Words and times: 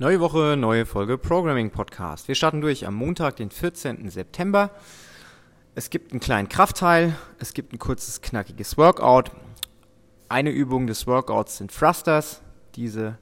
Neue 0.00 0.18
Woche, 0.18 0.56
neue 0.58 0.86
Folge 0.86 1.16
Programming 1.16 1.70
Podcast. 1.70 2.26
Wir 2.26 2.34
starten 2.34 2.60
durch 2.60 2.84
am 2.84 2.96
Montag, 2.96 3.36
den 3.36 3.50
14. 3.50 4.10
September. 4.10 4.70
Es 5.76 5.88
gibt 5.88 6.10
einen 6.10 6.18
kleinen 6.18 6.48
Kraftteil, 6.48 7.14
es 7.38 7.54
gibt 7.54 7.72
ein 7.72 7.78
kurzes, 7.78 8.20
knackiges 8.20 8.76
Workout. 8.76 9.30
Eine 10.28 10.50
Übung 10.50 10.88
des 10.88 11.06
Workouts 11.06 11.58
sind 11.58 11.72
Thrusters. 11.72 12.42
Diese 12.74 13.18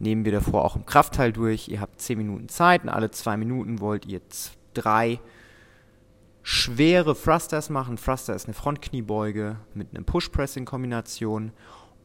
nehmen 0.00 0.24
wir 0.24 0.32
davor 0.32 0.64
auch 0.64 0.74
im 0.74 0.86
Kraftteil 0.86 1.32
durch. 1.32 1.68
Ihr 1.68 1.80
habt 1.80 2.00
10 2.00 2.18
Minuten 2.18 2.48
Zeit 2.48 2.82
und 2.82 2.88
alle 2.88 3.12
zwei 3.12 3.36
Minuten 3.36 3.80
wollt 3.80 4.04
ihr 4.04 4.20
drei 4.74 5.20
schwere 6.42 7.14
Thrusters 7.14 7.70
machen. 7.70 7.94
Thruster 7.94 8.34
ist 8.34 8.46
eine 8.46 8.54
Frontkniebeuge 8.54 9.58
mit 9.72 9.94
einem 9.94 10.04
Push-Press 10.04 10.56
in 10.56 10.64
Kombination 10.64 11.52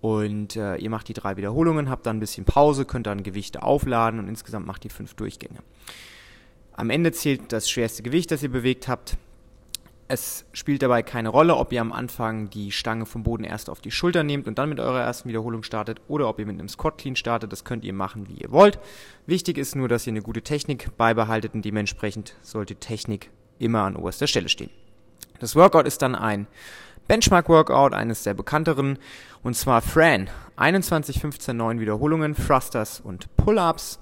und 0.04 0.57
äh, 0.57 0.75
ihr 0.75 0.89
macht 0.89 1.07
die 1.07 1.13
drei 1.13 1.38
Wiederholungen, 1.38 1.89
habt 1.89 2.05
dann 2.05 2.17
ein 2.17 2.19
bisschen 2.19 2.43
Pause, 2.43 2.83
könnt 2.83 3.07
dann 3.07 3.23
Gewichte 3.23 3.63
aufladen 3.63 4.19
und 4.19 4.27
insgesamt 4.27 4.68
macht 4.68 4.83
ihr 4.83 4.91
fünf 4.91 5.13
Durchgänge. 5.13 5.59
Am 6.73 6.89
Ende 6.89 7.14
zählt 7.14 7.54
das 7.54 7.69
schwerste 7.69 8.04
Gewicht, 8.04 8.29
das 8.29 8.43
ihr 8.43 8.51
bewegt 8.51 8.89
habt. 8.89 9.15
Es 10.09 10.43
spielt 10.51 10.81
dabei 10.81 11.04
keine 11.04 11.29
Rolle, 11.29 11.55
ob 11.55 11.71
ihr 11.71 11.79
am 11.79 11.93
Anfang 11.93 12.50
die 12.50 12.73
Stange 12.73 13.05
vom 13.05 13.23
Boden 13.23 13.45
erst 13.45 13.69
auf 13.69 13.79
die 13.79 13.92
Schulter 13.92 14.23
nehmt 14.23 14.45
und 14.45 14.57
dann 14.57 14.68
mit 14.68 14.81
eurer 14.81 15.00
ersten 15.00 15.29
Wiederholung 15.29 15.64
startet 15.64 16.01
oder 16.09 16.28
ob 16.28 16.37
ihr 16.37 16.47
mit 16.47 16.59
einem 16.59 16.67
Squat 16.67 16.97
Clean 16.97 17.15
startet. 17.15 17.54
Das 17.54 17.64
könnt 17.64 17.86
ihr 17.86 17.93
machen, 17.93 18.28
wie 18.28 18.42
ihr 18.42 18.51
wollt. 18.51 18.79
Wichtig 19.25 19.57
ist 19.57 19.73
nur, 19.73 19.87
dass 19.87 20.06
ihr 20.06 20.11
eine 20.11 20.21
gute 20.21 20.42
Technik 20.42 20.97
beibehaltet 20.97 21.54
und 21.54 21.64
dementsprechend 21.64 22.36
sollte 22.42 22.75
Technik 22.75 23.29
immer 23.57 23.83
an 23.83 23.95
oberster 23.95 24.28
Stelle 24.28 24.50
stehen. 24.50 24.70
Das 25.39 25.56
Workout 25.56 25.87
ist 25.87 26.01
dann 26.01 26.14
ein 26.14 26.47
Benchmark-Workout, 27.07 27.93
eines 27.93 28.24
der 28.24 28.34
bekannteren, 28.34 28.98
und 29.43 29.56
zwar 29.56 29.82
Fran. 29.82 30.30
21, 30.56 31.20
15, 31.20 31.57
9 31.57 31.79
Wiederholungen, 31.79 32.36
Thrusters 32.36 33.00
und 33.00 33.36
Pull-Ups. 33.36 34.00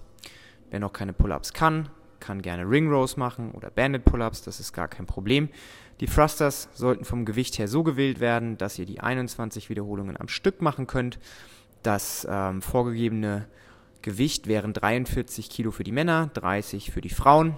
Wer 0.70 0.80
noch 0.80 0.94
keine 0.94 1.14
Pull-Ups 1.14 1.54
kann, 1.54 1.90
kann 2.20 2.42
gerne 2.42 2.70
Ring 2.70 2.90
Rows 2.90 3.18
machen 3.18 3.52
oder 3.52 3.70
Banded 3.72 4.06
Pull-Ups, 4.06 4.44
das 4.44 4.60
ist 4.60 4.74
gar 4.74 4.88
kein 4.88 5.06
Problem. 5.06 5.50
Die 6.00 6.08
Thrusters 6.08 6.70
sollten 6.74 7.06
vom 7.06 7.26
Gewicht 7.26 7.60
her 7.60 7.68
so 7.68 7.84
gewählt 7.84 8.20
werden, 8.20 8.58
dass 8.58 8.80
ihr 8.80 8.86
die 8.86 9.00
21 9.00 9.70
Wiederholungen 9.70 10.20
am 10.20 10.28
Stück 10.28 10.62
machen 10.62 10.88
könnt. 10.88 11.20
Das 11.84 12.28
ähm, 12.30 12.62
vorgegebene 12.62 13.48
Gewicht 14.02 14.48
wären 14.48 14.74
43 14.74 15.50
Kilo 15.50 15.72
für 15.72 15.84
die 15.84 15.92
Männer, 15.92 16.30
30 16.34 16.92
für 16.92 17.02
die 17.02 17.10
Frauen. 17.10 17.56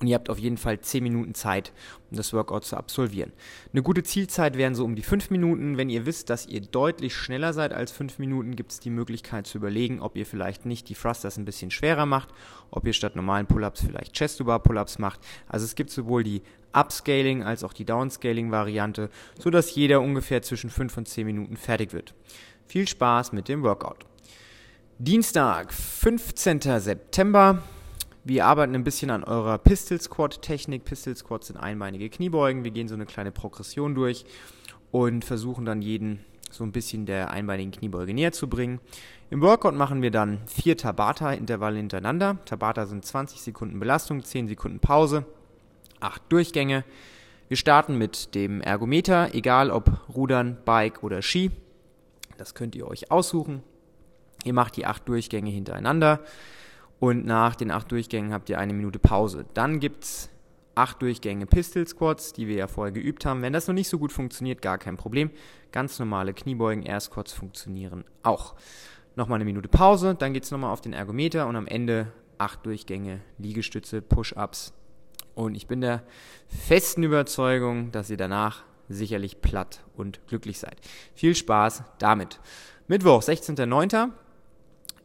Und 0.00 0.08
ihr 0.08 0.14
habt 0.14 0.28
auf 0.28 0.38
jeden 0.38 0.58
Fall 0.58 0.80
10 0.80 1.02
Minuten 1.02 1.34
Zeit, 1.34 1.72
um 2.10 2.16
das 2.16 2.32
Workout 2.32 2.64
zu 2.64 2.76
absolvieren. 2.76 3.32
Eine 3.72 3.82
gute 3.82 4.02
Zielzeit 4.02 4.58
wären 4.58 4.74
so 4.74 4.84
um 4.84 4.94
die 4.94 5.02
5 5.02 5.30
Minuten. 5.30 5.78
Wenn 5.78 5.88
ihr 5.88 6.04
wisst, 6.04 6.28
dass 6.28 6.46
ihr 6.46 6.60
deutlich 6.60 7.14
schneller 7.16 7.52
seid 7.52 7.72
als 7.72 7.92
5 7.92 8.18
Minuten, 8.18 8.56
gibt 8.56 8.72
es 8.72 8.80
die 8.80 8.90
Möglichkeit 8.90 9.46
zu 9.46 9.58
überlegen, 9.58 10.00
ob 10.00 10.16
ihr 10.16 10.26
vielleicht 10.26 10.66
nicht 10.66 10.88
die 10.88 10.94
Thrusters 10.94 11.38
ein 11.38 11.46
bisschen 11.46 11.70
schwerer 11.70 12.04
macht, 12.04 12.28
ob 12.70 12.86
ihr 12.86 12.92
statt 12.92 13.16
normalen 13.16 13.46
Pull-Ups 13.46 13.82
vielleicht 13.86 14.12
Chest-to-Bar-Pull-Ups 14.12 14.98
macht. 14.98 15.20
Also 15.48 15.64
es 15.64 15.74
gibt 15.74 15.90
sowohl 15.90 16.24
die 16.24 16.42
Upscaling 16.72 17.42
als 17.42 17.64
auch 17.64 17.72
die 17.72 17.86
Downscaling-Variante, 17.86 19.08
sodass 19.38 19.74
jeder 19.74 20.02
ungefähr 20.02 20.42
zwischen 20.42 20.68
5 20.68 20.98
und 20.98 21.08
10 21.08 21.24
Minuten 21.24 21.56
fertig 21.56 21.94
wird. 21.94 22.14
Viel 22.66 22.86
Spaß 22.86 23.32
mit 23.32 23.48
dem 23.48 23.62
Workout. 23.62 24.04
Dienstag, 24.98 25.72
15. 25.72 26.60
September. 26.80 27.62
Wir 28.28 28.44
arbeiten 28.44 28.74
ein 28.74 28.82
bisschen 28.82 29.10
an 29.10 29.22
eurer 29.22 29.56
Pistol 29.56 30.00
Squat 30.00 30.42
Technik. 30.42 30.84
Pistol 30.84 31.14
Squats 31.14 31.46
sind 31.46 31.58
einbeinige 31.58 32.10
Kniebeugen. 32.10 32.64
Wir 32.64 32.72
gehen 32.72 32.88
so 32.88 32.96
eine 32.96 33.06
kleine 33.06 33.30
Progression 33.30 33.94
durch 33.94 34.24
und 34.90 35.24
versuchen 35.24 35.64
dann 35.64 35.80
jeden 35.80 36.24
so 36.50 36.64
ein 36.64 36.72
bisschen 36.72 37.06
der 37.06 37.30
einbeinigen 37.30 37.70
Kniebeuge 37.70 38.12
näher 38.12 38.32
zu 38.32 38.48
bringen. 38.48 38.80
Im 39.30 39.42
Workout 39.42 39.76
machen 39.76 40.02
wir 40.02 40.10
dann 40.10 40.40
vier 40.48 40.76
Tabata-Intervalle 40.76 41.76
hintereinander. 41.76 42.38
Tabata 42.46 42.86
sind 42.86 43.04
20 43.04 43.42
Sekunden 43.42 43.78
Belastung, 43.78 44.24
10 44.24 44.48
Sekunden 44.48 44.80
Pause, 44.80 45.24
8 46.00 46.20
Durchgänge. 46.28 46.82
Wir 47.46 47.56
starten 47.56 47.96
mit 47.96 48.34
dem 48.34 48.60
Ergometer, 48.60 49.36
egal 49.36 49.70
ob 49.70 50.00
Rudern, 50.12 50.58
Bike 50.64 51.04
oder 51.04 51.22
Ski. 51.22 51.52
Das 52.38 52.56
könnt 52.56 52.74
ihr 52.74 52.88
euch 52.88 53.12
aussuchen. 53.12 53.62
Ihr 54.42 54.52
macht 54.52 54.76
die 54.76 54.84
8 54.84 55.08
Durchgänge 55.08 55.50
hintereinander 55.50 56.18
und 56.98 57.26
nach 57.26 57.56
den 57.56 57.70
acht 57.70 57.90
Durchgängen 57.90 58.32
habt 58.32 58.48
ihr 58.48 58.58
eine 58.58 58.72
Minute 58.72 58.98
Pause. 58.98 59.46
Dann 59.54 59.80
gibt 59.80 60.04
es 60.04 60.30
acht 60.74 61.00
Durchgänge 61.02 61.46
Pistol 61.46 61.86
Squats, 61.86 62.32
die 62.32 62.46
wir 62.46 62.56
ja 62.56 62.68
vorher 62.68 62.92
geübt 62.92 63.26
haben. 63.26 63.42
Wenn 63.42 63.52
das 63.52 63.66
noch 63.66 63.74
nicht 63.74 63.88
so 63.88 63.98
gut 63.98 64.12
funktioniert, 64.12 64.62
gar 64.62 64.78
kein 64.78 64.96
Problem. 64.96 65.30
Ganz 65.72 65.98
normale 65.98 66.34
Kniebeugen, 66.34 66.84
Air 66.84 67.00
Squats 67.00 67.32
funktionieren 67.32 68.04
auch. 68.22 68.54
Nochmal 69.14 69.36
eine 69.36 69.44
Minute 69.46 69.68
Pause, 69.68 70.14
dann 70.14 70.32
geht 70.32 70.44
es 70.44 70.50
nochmal 70.50 70.72
auf 70.72 70.82
den 70.82 70.92
Ergometer 70.92 71.46
und 71.46 71.56
am 71.56 71.66
Ende 71.66 72.12
acht 72.38 72.64
Durchgänge 72.66 73.20
Liegestütze, 73.38 74.02
Push-Ups. 74.02 74.74
Und 75.34 75.54
ich 75.54 75.66
bin 75.66 75.80
der 75.80 76.02
festen 76.48 77.02
Überzeugung, 77.02 77.92
dass 77.92 78.10
ihr 78.10 78.16
danach 78.16 78.64
sicherlich 78.88 79.40
platt 79.40 79.80
und 79.96 80.26
glücklich 80.28 80.58
seid. 80.58 80.76
Viel 81.14 81.34
Spaß 81.34 81.82
damit. 81.98 82.40
Mittwoch, 82.88 83.22
16.09. 83.22 84.10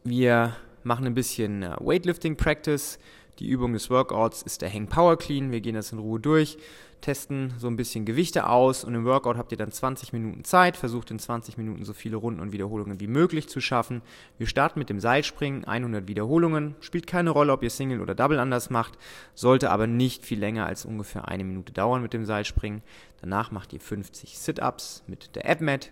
Wir 0.04 0.56
machen 0.84 1.06
ein 1.06 1.14
bisschen 1.14 1.62
äh, 1.62 1.76
Weightlifting 1.80 2.36
Practice. 2.36 2.98
Die 3.38 3.48
Übung 3.48 3.72
des 3.72 3.88
Workouts 3.88 4.42
ist 4.42 4.62
der 4.62 4.72
Hang 4.72 4.88
Power 4.88 5.16
Clean. 5.16 5.50
Wir 5.50 5.60
gehen 5.60 5.74
das 5.74 5.90
in 5.90 5.98
Ruhe 5.98 6.20
durch, 6.20 6.58
testen 7.00 7.54
so 7.58 7.66
ein 7.66 7.76
bisschen 7.76 8.04
Gewichte 8.04 8.46
aus 8.46 8.84
und 8.84 8.94
im 8.94 9.06
Workout 9.06 9.38
habt 9.38 9.52
ihr 9.52 9.58
dann 9.58 9.72
20 9.72 10.12
Minuten 10.12 10.44
Zeit. 10.44 10.76
Versucht 10.76 11.10
in 11.10 11.18
20 11.18 11.56
Minuten 11.56 11.84
so 11.84 11.94
viele 11.94 12.16
Runden 12.16 12.40
und 12.40 12.52
Wiederholungen 12.52 13.00
wie 13.00 13.06
möglich 13.06 13.48
zu 13.48 13.60
schaffen. 13.60 14.02
Wir 14.36 14.46
starten 14.46 14.78
mit 14.78 14.90
dem 14.90 15.00
Seilspringen, 15.00 15.64
100 15.64 16.06
Wiederholungen. 16.08 16.74
Spielt 16.80 17.06
keine 17.06 17.30
Rolle, 17.30 17.52
ob 17.52 17.62
ihr 17.62 17.70
Single 17.70 18.02
oder 18.02 18.14
Double 18.14 18.38
anders 18.38 18.68
macht, 18.68 18.98
sollte 19.34 19.70
aber 19.70 19.86
nicht 19.86 20.24
viel 20.24 20.38
länger 20.38 20.66
als 20.66 20.84
ungefähr 20.84 21.26
eine 21.26 21.44
Minute 21.44 21.72
dauern 21.72 22.02
mit 22.02 22.12
dem 22.12 22.26
Seilspringen. 22.26 22.82
Danach 23.22 23.50
macht 23.50 23.72
ihr 23.72 23.80
50 23.80 24.38
Sit-Ups 24.38 25.04
mit 25.06 25.34
der 25.36 25.48
App-Mat 25.48 25.90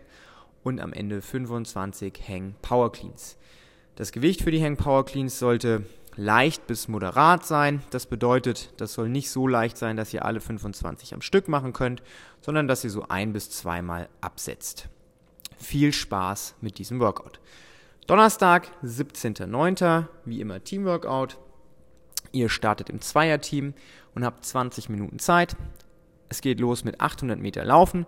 und 0.63 0.79
am 0.79 0.93
Ende 0.93 1.23
25 1.23 2.21
Hang 2.29 2.55
Power 2.61 2.93
Cleans. 2.93 3.39
Das 4.01 4.13
Gewicht 4.13 4.41
für 4.41 4.51
die 4.51 4.65
Hang 4.65 4.79
Power 4.79 5.05
Cleans 5.05 5.39
sollte 5.39 5.85
leicht 6.17 6.67
bis 6.67 6.89
moderat 6.89 7.45
sein. 7.45 7.83
Das 7.91 8.07
bedeutet, 8.07 8.73
das 8.79 8.95
soll 8.95 9.11
nicht 9.11 9.29
so 9.29 9.47
leicht 9.47 9.77
sein, 9.77 9.99
dass 9.99 10.15
ihr 10.15 10.25
alle 10.25 10.41
25 10.41 11.13
am 11.13 11.21
Stück 11.21 11.49
machen 11.49 11.75
könnt, 11.75 12.03
sondern 12.41 12.67
dass 12.67 12.83
ihr 12.83 12.89
so 12.89 13.05
ein 13.11 13.35
bis 13.35 13.51
zweimal 13.51 14.09
absetzt. 14.23 14.89
Viel 15.59 15.93
Spaß 15.93 16.55
mit 16.63 16.79
diesem 16.79 16.99
Workout. 16.99 17.41
Donnerstag, 18.07 18.71
17.09. 18.83 20.07
wie 20.25 20.41
immer 20.41 20.65
Teamworkout. 20.65 21.37
Ihr 22.33 22.49
startet 22.49 22.89
im 22.89 23.03
Zweierteam 23.03 23.75
und 24.15 24.25
habt 24.25 24.47
20 24.47 24.89
Minuten 24.89 25.19
Zeit. 25.19 25.57
Es 26.31 26.41
geht 26.41 26.59
los 26.59 26.85
mit 26.85 27.03
800 27.03 27.39
Meter 27.39 27.67
Laufen. 27.67 28.07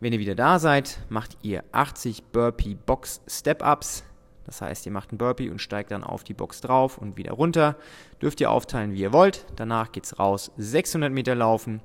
Wenn 0.00 0.14
ihr 0.14 0.20
wieder 0.20 0.36
da 0.36 0.58
seid, 0.58 1.00
macht 1.10 1.36
ihr 1.42 1.64
80 1.72 2.32
Burpee 2.32 2.78
Box 2.86 3.20
Step 3.28 3.62
Ups 3.62 4.04
das 4.46 4.60
heißt, 4.60 4.86
ihr 4.86 4.92
macht 4.92 5.10
einen 5.10 5.18
Burpee 5.18 5.50
und 5.50 5.60
steigt 5.60 5.90
dann 5.90 6.04
auf 6.04 6.24
die 6.24 6.34
Box 6.34 6.60
drauf 6.60 6.98
und 6.98 7.16
wieder 7.16 7.32
runter. 7.32 7.76
Dürft 8.20 8.40
ihr 8.40 8.50
aufteilen, 8.50 8.92
wie 8.92 9.00
ihr 9.00 9.12
wollt. 9.12 9.46
Danach 9.56 9.92
geht's 9.92 10.18
raus 10.18 10.52
600 10.56 11.12
Meter 11.12 11.34
laufen. 11.34 11.80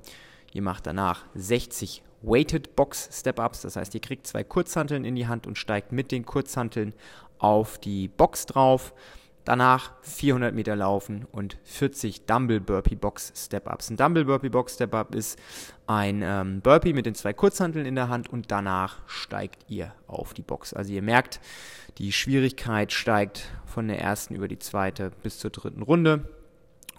Ihr 0.54 0.62
macht 0.62 0.88
danach 0.88 1.26
60 1.36 2.04
Weighted 2.22 2.76
Box 2.76 3.10
Step-Ups. 3.12 3.62
Das 3.62 3.76
heißt, 3.76 3.94
ihr 3.96 4.02
kriegt 4.02 4.28
zwei 4.28 4.44
Kurzhanteln 4.44 5.06
in 5.06 5.16
die 5.16 5.28
Hand 5.28 5.48
und 5.48 5.58
steigt 5.58 5.92
mit 5.92 6.12
den 6.12 6.26
Kurzhanteln 6.26 6.94
auf 7.38 7.78
die 7.78 8.08
Box 8.08 8.46
drauf. 8.46 8.94
Danach 9.46 9.94
400 10.02 10.54
Meter 10.54 10.76
laufen 10.76 11.26
und 11.32 11.58
40 11.64 12.26
Dumble 12.26 12.60
Burpee 12.60 12.96
Box 12.96 13.34
Step-Ups. 13.36 13.90
Ein 13.90 13.98
Dumble 13.98 14.26
Burpee 14.26 14.50
Box 14.50 14.76
Step-Up 14.76 15.16
ist 15.16 15.40
ein 15.88 16.22
ähm, 16.24 16.62
Burpee 16.62 16.94
mit 16.94 17.06
den 17.06 17.16
zwei 17.16 17.34
Kurzhanteln 17.34 17.86
in 17.86 17.96
der 17.96 18.10
Hand 18.10 18.30
und 18.30 18.52
danach 18.52 19.00
steigt 19.08 19.66
ihr 19.70 19.94
auf 20.08 20.34
die 20.34 20.42
Box. 20.42 20.74
Also 20.74 20.94
ihr 20.94 21.02
merkt, 21.02 21.40
die 21.98 22.12
Schwierigkeit 22.12 22.92
steigt 22.92 23.50
von 23.66 23.88
der 23.88 24.00
ersten 24.00 24.36
über 24.36 24.48
die 24.48 24.60
zweite 24.60 25.12
bis 25.24 25.40
zur 25.40 25.50
dritten 25.50 25.82
Runde. 25.82 26.30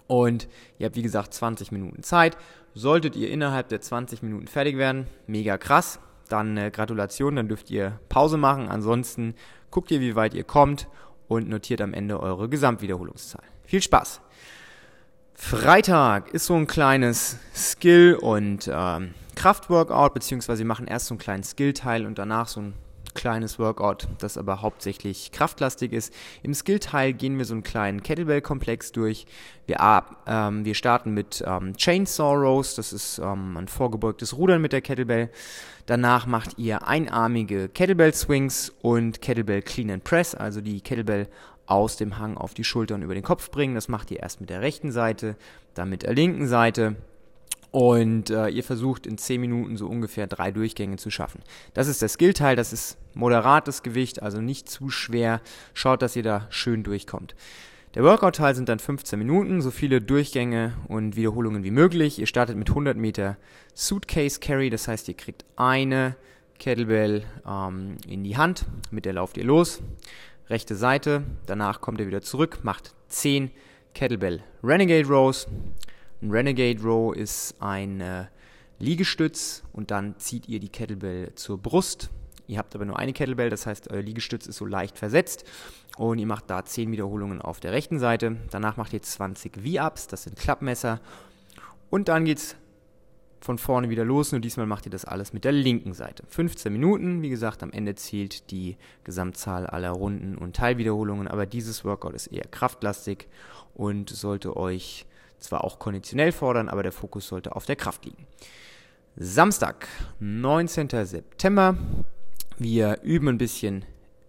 Und 0.07 0.49
ihr 0.77 0.87
habt 0.87 0.97
wie 0.97 1.03
gesagt 1.03 1.33
20 1.33 1.71
Minuten 1.71 2.03
Zeit. 2.03 2.37
Solltet 2.73 3.15
ihr 3.15 3.29
innerhalb 3.29 3.69
der 3.69 3.81
20 3.81 4.23
Minuten 4.23 4.47
fertig 4.47 4.77
werden, 4.77 5.07
mega 5.25 5.57
krass, 5.57 5.99
dann 6.27 6.57
äh, 6.57 6.71
Gratulation, 6.71 7.35
dann 7.35 7.47
dürft 7.47 7.69
ihr 7.69 7.99
Pause 8.09 8.37
machen. 8.37 8.67
Ansonsten 8.67 9.35
guckt 9.69 9.91
ihr, 9.91 10.01
wie 10.01 10.15
weit 10.15 10.33
ihr 10.33 10.43
kommt 10.43 10.87
und 11.31 11.47
notiert 11.47 11.79
am 11.79 11.93
Ende 11.93 12.19
eure 12.19 12.49
Gesamtwiederholungszahl. 12.49 13.43
Viel 13.63 13.81
Spaß! 13.81 14.19
Freitag 15.33 16.33
ist 16.33 16.45
so 16.45 16.55
ein 16.55 16.67
kleines 16.67 17.37
Skill- 17.55 18.15
und 18.15 18.69
ähm, 18.71 19.13
Kraftworkout, 19.35 20.13
beziehungsweise 20.13 20.59
wir 20.59 20.65
machen 20.67 20.87
erst 20.87 21.07
so 21.07 21.13
einen 21.13 21.19
kleinen 21.19 21.43
Skill-Teil 21.43 22.05
und 22.05 22.19
danach 22.19 22.49
so 22.49 22.59
ein 22.59 22.73
kleines 23.13 23.59
Workout, 23.59 24.07
das 24.19 24.37
aber 24.37 24.61
hauptsächlich 24.61 25.31
kraftlastig 25.31 25.93
ist. 25.93 26.13
Im 26.43 26.53
Skill-Teil 26.53 27.13
gehen 27.13 27.37
wir 27.37 27.45
so 27.45 27.53
einen 27.53 27.63
kleinen 27.63 28.03
Kettlebell-Komplex 28.03 28.91
durch. 28.91 29.25
Wir, 29.65 29.77
ähm, 30.27 30.65
wir 30.65 30.75
starten 30.75 31.13
mit 31.13 31.43
ähm, 31.45 31.75
Chainsaw 31.75 32.35
Rows, 32.35 32.75
das 32.75 32.93
ist 32.93 33.19
ähm, 33.19 33.57
ein 33.57 33.67
vorgebeugtes 33.67 34.37
Rudern 34.37 34.61
mit 34.61 34.73
der 34.73 34.81
Kettlebell. 34.81 35.29
Danach 35.85 36.25
macht 36.25 36.57
ihr 36.57 36.87
einarmige 36.87 37.69
Kettlebell 37.69 38.13
Swings 38.13 38.71
und 38.81 39.21
Kettlebell 39.21 39.61
Clean 39.61 39.91
and 39.91 40.03
Press, 40.03 40.35
also 40.35 40.61
die 40.61 40.81
Kettlebell 40.81 41.27
aus 41.65 41.95
dem 41.95 42.17
Hang 42.17 42.37
auf 42.37 42.53
die 42.53 42.63
Schultern 42.63 43.01
über 43.01 43.13
den 43.13 43.23
Kopf 43.23 43.49
bringen. 43.49 43.75
Das 43.75 43.87
macht 43.87 44.11
ihr 44.11 44.19
erst 44.19 44.41
mit 44.41 44.49
der 44.49 44.61
rechten 44.61 44.91
Seite, 44.91 45.37
dann 45.73 45.89
mit 45.89 46.03
der 46.03 46.13
linken 46.13 46.47
Seite. 46.47 46.95
Und 47.71 48.29
äh, 48.29 48.49
ihr 48.49 48.63
versucht 48.63 49.07
in 49.07 49.17
10 49.17 49.39
Minuten 49.39 49.77
so 49.77 49.87
ungefähr 49.87 50.27
drei 50.27 50.51
Durchgänge 50.51 50.97
zu 50.97 51.09
schaffen. 51.09 51.41
Das 51.73 51.87
ist 51.87 52.01
der 52.01 52.09
Skillteil, 52.09 52.57
das 52.57 52.73
ist 52.73 52.97
moderates 53.13 53.83
Gewicht, 53.83 54.21
also 54.21 54.41
nicht 54.41 54.69
zu 54.69 54.89
schwer. 54.89 55.41
Schaut, 55.73 56.01
dass 56.01 56.15
ihr 56.15 56.23
da 56.23 56.47
schön 56.49 56.83
durchkommt. 56.83 57.35
Der 57.93 58.03
Workout-Teil 58.03 58.55
sind 58.55 58.69
dann 58.69 58.79
15 58.79 59.19
Minuten, 59.19 59.61
so 59.61 59.69
viele 59.69 59.99
Durchgänge 59.99 60.73
und 60.87 61.17
Wiederholungen 61.17 61.65
wie 61.65 61.71
möglich. 61.71 62.19
Ihr 62.19 62.25
startet 62.25 62.55
mit 62.55 62.69
100 62.69 62.95
Meter 62.95 63.35
Suitcase 63.75 64.39
Carry, 64.39 64.69
das 64.69 64.87
heißt, 64.87 65.09
ihr 65.09 65.15
kriegt 65.15 65.43
eine 65.57 66.15
Kettlebell 66.57 67.25
ähm, 67.45 67.97
in 68.07 68.23
die 68.23 68.37
Hand, 68.37 68.65
mit 68.91 69.03
der 69.03 69.13
lauft 69.13 69.37
ihr 69.37 69.43
los. 69.43 69.81
Rechte 70.49 70.75
Seite, 70.75 71.23
danach 71.47 71.81
kommt 71.81 71.99
ihr 71.99 72.07
wieder 72.07 72.21
zurück, 72.21 72.59
macht 72.63 72.93
10 73.09 73.51
Kettlebell 73.93 74.41
Renegade 74.63 75.07
Rows. 75.07 75.47
Ein 76.21 76.31
Renegade 76.31 76.81
Row 76.81 77.13
ist 77.13 77.55
ein 77.59 77.99
äh, 77.99 78.25
Liegestütz 78.79 79.63
und 79.73 79.91
dann 79.91 80.17
zieht 80.17 80.47
ihr 80.47 80.59
die 80.59 80.69
Kettlebell 80.69 81.35
zur 81.35 81.57
Brust. 81.57 82.09
Ihr 82.51 82.57
habt 82.57 82.75
aber 82.75 82.83
nur 82.83 82.99
eine 82.99 83.13
Kettlebell, 83.13 83.49
das 83.49 83.65
heißt, 83.65 83.89
euer 83.91 84.01
Liegestütz 84.01 84.45
ist 84.45 84.57
so 84.57 84.65
leicht 84.65 84.97
versetzt 84.97 85.45
und 85.95 86.19
ihr 86.19 86.27
macht 86.27 86.49
da 86.49 86.65
10 86.65 86.91
Wiederholungen 86.91 87.41
auf 87.41 87.61
der 87.61 87.71
rechten 87.71 87.97
Seite. 87.97 88.35
Danach 88.49 88.75
macht 88.75 88.91
ihr 88.91 89.01
20 89.01 89.55
V-Ups, 89.55 90.07
das 90.07 90.23
sind 90.23 90.35
Klappmesser. 90.35 90.99
Und 91.89 92.09
dann 92.09 92.25
geht's 92.25 92.57
von 93.39 93.57
vorne 93.57 93.89
wieder 93.89 94.03
los, 94.03 94.33
nur 94.33 94.41
diesmal 94.41 94.65
macht 94.65 94.85
ihr 94.85 94.91
das 94.91 95.05
alles 95.05 95.31
mit 95.31 95.45
der 95.45 95.53
linken 95.53 95.93
Seite. 95.93 96.25
15 96.27 96.73
Minuten, 96.73 97.21
wie 97.21 97.29
gesagt, 97.29 97.63
am 97.63 97.71
Ende 97.71 97.95
zählt 97.95 98.51
die 98.51 98.75
Gesamtzahl 99.05 99.65
aller 99.65 99.91
Runden 99.91 100.37
und 100.37 100.53
Teilwiederholungen, 100.53 101.29
aber 101.29 101.45
dieses 101.45 101.85
Workout 101.85 102.15
ist 102.15 102.27
eher 102.27 102.49
kraftlastig 102.51 103.29
und 103.75 104.09
sollte 104.09 104.57
euch 104.57 105.05
zwar 105.39 105.63
auch 105.63 105.79
konditionell 105.79 106.33
fordern, 106.33 106.67
aber 106.67 106.83
der 106.83 106.91
Fokus 106.91 107.29
sollte 107.29 107.55
auf 107.55 107.65
der 107.65 107.77
Kraft 107.77 108.03
liegen. 108.03 108.27
Samstag, 109.15 109.87
19. 110.19 110.89
September. 111.05 111.77
Wir 112.63 112.99
üben 113.01 113.27
ein 113.27 113.39
bisschen 113.39 113.85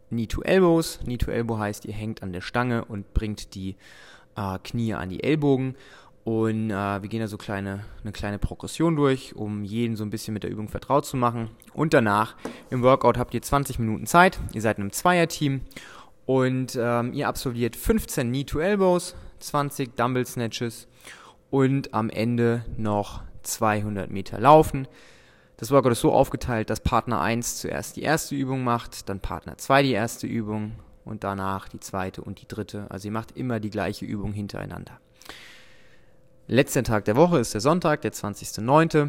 Knee 0.09 0.25
to 0.25 0.41
Elbows. 0.41 1.01
Knee 1.05 1.19
to 1.19 1.31
Elbow 1.31 1.59
heißt, 1.59 1.85
ihr 1.85 1.93
hängt 1.93 2.23
an 2.23 2.33
der 2.33 2.41
Stange 2.41 2.83
und 2.87 3.13
bringt 3.13 3.55
die 3.55 3.77
äh, 4.37 4.59
Knie 4.65 4.95
an 4.95 5.11
die 5.11 5.23
Ellbogen. 5.23 5.77
Und 6.25 6.71
äh, 6.71 7.03
wir 7.03 7.09
gehen 7.11 7.21
da 7.21 7.29
so 7.29 7.37
kleine, 7.37 7.85
eine 8.03 8.13
kleine 8.13 8.39
Progression 8.39 8.97
durch, 8.97 9.37
um 9.37 9.65
jeden 9.65 9.97
so 9.97 10.05
ein 10.05 10.09
bisschen 10.09 10.33
mit 10.33 10.45
der 10.45 10.51
Übung 10.51 10.71
vertraut 10.71 11.05
zu 11.05 11.19
machen. 11.19 11.51
Und 11.75 11.93
danach 11.93 12.35
im 12.71 12.83
Workout 12.83 13.19
habt 13.19 13.35
ihr 13.35 13.43
20 13.43 13.79
Minuten 13.79 14.07
Zeit. 14.07 14.41
Ihr 14.55 14.63
seid 14.63 14.79
in 14.79 14.85
einem 14.85 14.93
Zweierteam 14.93 15.61
und 16.25 16.75
ähm, 16.81 17.13
ihr 17.13 17.29
absolviert 17.29 17.77
15 17.77 18.29
Knee 18.29 18.45
to 18.45 18.61
Elbows, 18.61 19.15
20 19.41 19.95
Dumbbell 19.95 20.25
Snatches 20.25 20.89
und 21.51 21.93
am 21.93 22.09
Ende 22.09 22.65
noch 22.79 23.25
200 23.43 24.11
Meter 24.11 24.41
Laufen. 24.41 24.89
Das 25.57 25.71
Workout 25.71 25.93
ist 25.93 26.01
so 26.01 26.13
aufgeteilt, 26.13 26.71
dass 26.71 26.81
Partner 26.81 27.21
1 27.21 27.59
zuerst 27.59 27.97
die 27.97 28.03
erste 28.03 28.35
Übung 28.35 28.65
macht, 28.65 29.09
dann 29.09 29.21
Partner 29.21 29.57
2 29.57 29.83
die 29.83 29.93
erste 29.93 30.27
Übung 30.27 30.73
und 31.05 31.25
danach 31.25 31.69
die 31.69 31.81
zweite 31.81 32.23
und 32.23 32.41
die 32.41 32.49
dritte. 32.49 32.87
Also 32.89 33.09
ihr 33.09 33.13
macht 33.13 33.37
immer 33.37 33.61
die 33.61 33.71
gleiche 33.71 34.05
Übung 34.05 34.33
hintereinander. 34.33 34.99
Letzter 36.49 36.83
Tag 36.83 37.05
der 37.05 37.17
Woche 37.17 37.39
ist 37.39 37.55
der 37.55 37.61
Sonntag, 37.61 38.03
der 38.03 38.13
20.09. 38.13 39.09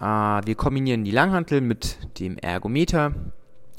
Äh, 0.00 0.46
wir 0.46 0.54
kombinieren 0.54 1.04
die 1.04 1.10
Langhantel 1.10 1.60
mit 1.60 1.98
dem 2.18 2.36
Ergometer 2.38 3.12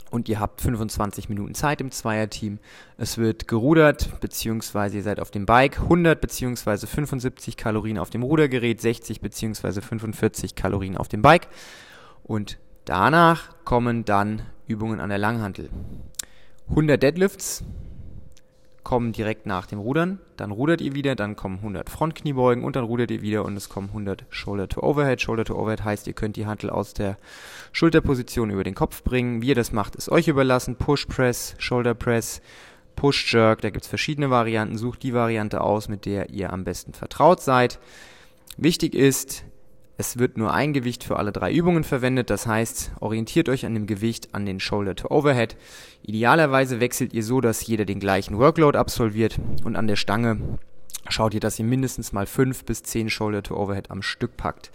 und 0.09 0.29
ihr 0.29 0.39
habt 0.39 0.61
25 0.61 1.29
Minuten 1.29 1.53
Zeit 1.53 1.81
im 1.81 1.91
Zweierteam. 1.91 2.59
Es 2.97 3.17
wird 3.17 3.47
gerudert, 3.47 4.19
beziehungsweise 4.21 4.97
ihr 4.97 5.03
seid 5.03 5.19
auf 5.19 5.31
dem 5.31 5.45
Bike 5.45 5.79
100 5.79 6.19
beziehungsweise 6.19 6.87
75 6.87 7.57
Kalorien 7.57 7.97
auf 7.97 8.09
dem 8.09 8.23
Rudergerät, 8.23 8.81
60 8.81 9.21
beziehungsweise 9.21 9.81
45 9.81 10.55
Kalorien 10.55 10.97
auf 10.97 11.07
dem 11.07 11.21
Bike. 11.21 11.47
Und 12.23 12.57
danach 12.85 13.49
kommen 13.65 14.05
dann 14.05 14.41
Übungen 14.67 14.99
an 14.99 15.09
der 15.09 15.17
Langhantel. 15.17 15.69
100 16.69 17.01
Deadlifts, 17.01 17.63
kommen 18.83 19.11
direkt 19.11 19.45
nach 19.45 19.65
dem 19.65 19.79
Rudern, 19.79 20.19
dann 20.37 20.51
rudert 20.51 20.81
ihr 20.81 20.95
wieder, 20.95 21.15
dann 21.15 21.35
kommen 21.35 21.57
100 21.57 21.89
Frontkniebeugen 21.89 22.63
und 22.63 22.75
dann 22.75 22.85
rudert 22.85 23.11
ihr 23.11 23.21
wieder 23.21 23.45
und 23.45 23.55
es 23.55 23.69
kommen 23.69 23.89
100 23.89 24.25
Shoulder 24.29 24.67
to 24.67 24.81
Overhead. 24.81 25.21
Shoulder 25.21 25.45
to 25.45 25.55
Overhead 25.55 25.83
heißt, 25.83 26.07
ihr 26.07 26.13
könnt 26.13 26.35
die 26.35 26.45
Hantel 26.45 26.69
aus 26.69 26.93
der 26.93 27.17
Schulterposition 27.71 28.49
über 28.49 28.63
den 28.63 28.75
Kopf 28.75 29.03
bringen. 29.03 29.41
Wie 29.41 29.49
ihr 29.49 29.55
das 29.55 29.71
macht, 29.71 29.95
ist 29.95 30.09
euch 30.09 30.27
überlassen. 30.27 30.75
Push 30.75 31.07
Press, 31.07 31.55
Shoulder 31.57 31.93
Press, 31.93 32.41
Push 32.95 33.33
Jerk, 33.33 33.61
da 33.61 33.69
gibt 33.69 33.83
es 33.83 33.89
verschiedene 33.89 34.29
Varianten. 34.29 34.77
Sucht 34.77 35.03
die 35.03 35.13
Variante 35.13 35.61
aus, 35.61 35.87
mit 35.87 36.05
der 36.05 36.29
ihr 36.29 36.51
am 36.51 36.63
besten 36.63 36.93
vertraut 36.93 37.41
seid. 37.41 37.79
Wichtig 38.57 38.93
ist, 38.93 39.45
es 39.99 40.17
wird 40.17 40.37
nur 40.37 40.53
ein 40.53 40.71
Gewicht 40.71 41.03
für 41.03 41.17
alle 41.17 41.33
drei 41.33 41.51
Übungen 41.51 41.83
verwendet, 41.83 42.29
das 42.29 42.47
heißt, 42.47 42.91
orientiert 43.01 43.49
euch 43.49 43.65
an 43.65 43.73
dem 43.73 43.85
Gewicht 43.85 44.29
an 44.33 44.45
den 44.45 44.61
Shoulder 44.61 44.95
to 44.95 45.09
Overhead. 45.11 45.57
Idealerweise 46.03 46.79
wechselt 46.79 47.13
ihr 47.13 47.21
so, 47.21 47.41
dass 47.41 47.67
jeder 47.67 47.83
den 47.83 47.99
gleichen 47.99 48.37
Workload 48.37 48.77
absolviert 48.77 49.37
und 49.65 49.75
an 49.75 49.87
der 49.87 49.97
Stange 49.97 50.57
schaut 51.09 51.33
ihr, 51.33 51.41
dass 51.41 51.59
ihr 51.59 51.65
mindestens 51.65 52.13
mal 52.13 52.27
fünf 52.27 52.63
bis 52.63 52.81
zehn 52.81 53.09
Shoulder 53.09 53.43
to 53.43 53.57
Overhead 53.57 53.91
am 53.91 54.01
Stück 54.01 54.37
packt. 54.37 54.71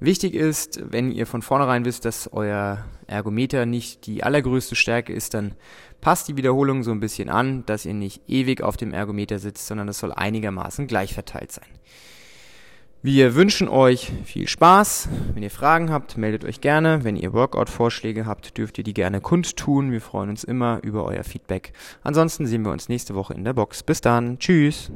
Wichtig 0.00 0.34
ist, 0.34 0.80
wenn 0.90 1.12
ihr 1.12 1.28
von 1.28 1.42
vornherein 1.42 1.84
wisst, 1.84 2.04
dass 2.04 2.28
euer 2.32 2.84
Ergometer 3.06 3.64
nicht 3.64 4.06
die 4.06 4.24
allergrößte 4.24 4.74
Stärke 4.74 5.12
ist, 5.12 5.34
dann 5.34 5.52
passt 6.00 6.26
die 6.26 6.36
Wiederholung 6.36 6.82
so 6.82 6.90
ein 6.90 6.98
bisschen 7.00 7.28
an, 7.28 7.64
dass 7.66 7.86
ihr 7.86 7.94
nicht 7.94 8.22
ewig 8.26 8.62
auf 8.62 8.76
dem 8.76 8.92
Ergometer 8.92 9.38
sitzt, 9.38 9.68
sondern 9.68 9.86
es 9.86 10.00
soll 10.00 10.12
einigermaßen 10.12 10.88
gleich 10.88 11.14
verteilt 11.14 11.52
sein. 11.52 11.68
Wir 13.00 13.36
wünschen 13.36 13.68
euch 13.68 14.10
viel 14.24 14.48
Spaß. 14.48 15.08
Wenn 15.32 15.44
ihr 15.44 15.52
Fragen 15.52 15.92
habt, 15.92 16.16
meldet 16.16 16.44
euch 16.44 16.60
gerne. 16.60 17.04
Wenn 17.04 17.14
ihr 17.14 17.32
Workout-Vorschläge 17.32 18.26
habt, 18.26 18.58
dürft 18.58 18.76
ihr 18.78 18.82
die 18.82 18.92
gerne 18.92 19.20
kundtun. 19.20 19.92
Wir 19.92 20.00
freuen 20.00 20.30
uns 20.30 20.42
immer 20.42 20.80
über 20.82 21.04
euer 21.04 21.22
Feedback. 21.22 21.72
Ansonsten 22.02 22.46
sehen 22.46 22.64
wir 22.64 22.72
uns 22.72 22.88
nächste 22.88 23.14
Woche 23.14 23.34
in 23.34 23.44
der 23.44 23.52
Box. 23.52 23.84
Bis 23.84 24.00
dann. 24.00 24.40
Tschüss. 24.40 24.90